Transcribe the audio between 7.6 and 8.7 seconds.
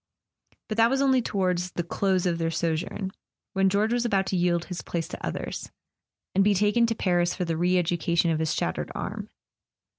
education of his